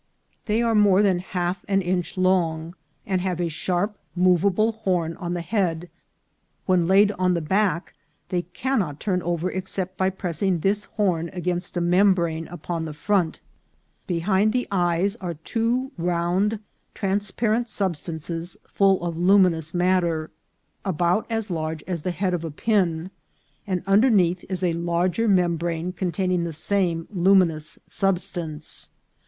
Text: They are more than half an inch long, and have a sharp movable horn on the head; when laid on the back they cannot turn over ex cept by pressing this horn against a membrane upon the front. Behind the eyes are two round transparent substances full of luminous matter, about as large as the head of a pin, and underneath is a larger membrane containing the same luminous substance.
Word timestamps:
They 0.47 0.63
are 0.63 0.73
more 0.73 1.03
than 1.03 1.19
half 1.19 1.63
an 1.67 1.83
inch 1.83 2.17
long, 2.17 2.73
and 3.05 3.21
have 3.21 3.39
a 3.39 3.49
sharp 3.49 3.99
movable 4.15 4.71
horn 4.71 5.15
on 5.17 5.35
the 5.35 5.41
head; 5.43 5.91
when 6.65 6.87
laid 6.87 7.11
on 7.19 7.35
the 7.35 7.39
back 7.39 7.93
they 8.29 8.41
cannot 8.41 8.99
turn 8.99 9.21
over 9.21 9.51
ex 9.51 9.69
cept 9.73 9.97
by 9.97 10.09
pressing 10.09 10.61
this 10.61 10.85
horn 10.85 11.29
against 11.33 11.77
a 11.77 11.81
membrane 11.81 12.47
upon 12.47 12.85
the 12.85 12.95
front. 12.95 13.41
Behind 14.07 14.53
the 14.53 14.67
eyes 14.71 15.17
are 15.17 15.35
two 15.35 15.91
round 15.99 16.57
transparent 16.95 17.69
substances 17.69 18.57
full 18.73 19.03
of 19.05 19.19
luminous 19.19 19.71
matter, 19.71 20.31
about 20.83 21.27
as 21.29 21.51
large 21.51 21.83
as 21.83 22.01
the 22.01 22.09
head 22.09 22.33
of 22.33 22.43
a 22.43 22.49
pin, 22.49 23.11
and 23.67 23.83
underneath 23.85 24.43
is 24.49 24.63
a 24.63 24.73
larger 24.73 25.27
membrane 25.27 25.93
containing 25.93 26.43
the 26.43 26.53
same 26.53 27.07
luminous 27.11 27.77
substance. 27.87 28.89